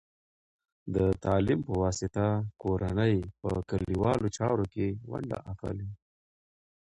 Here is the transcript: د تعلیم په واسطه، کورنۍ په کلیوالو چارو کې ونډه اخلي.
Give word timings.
د 0.95 0.97
تعلیم 1.25 1.59
په 1.67 1.73
واسطه، 1.81 2.25
کورنۍ 2.61 3.15
په 3.41 3.49
کلیوالو 3.69 4.27
چارو 4.37 4.65
کې 4.73 4.87
ونډه 5.11 5.37
اخلي. 5.51 5.89